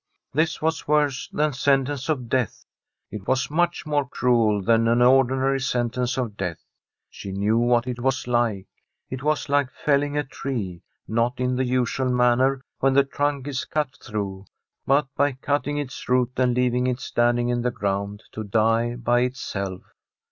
[0.33, 2.65] This was worse than sentence of death.
[3.11, 6.57] It was much more cruel than an ordinary sentence of death.
[7.07, 8.65] She knew what it was like.
[9.11, 13.63] It was like felling a tree— not in the usual manner, when the trunk is
[13.65, 14.45] cut through,
[14.87, 19.19] but by cutting its roots and leaving it standing in the ground to die by
[19.19, 19.83] itself.